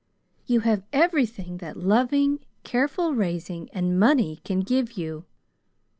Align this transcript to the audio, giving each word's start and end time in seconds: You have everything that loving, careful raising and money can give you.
You 0.47 0.61
have 0.61 0.81
everything 0.91 1.57
that 1.57 1.77
loving, 1.77 2.39
careful 2.63 3.13
raising 3.13 3.69
and 3.71 3.99
money 3.99 4.41
can 4.43 4.61
give 4.61 4.93
you. 4.93 5.25